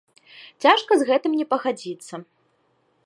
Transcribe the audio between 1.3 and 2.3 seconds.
не пагадзіцца.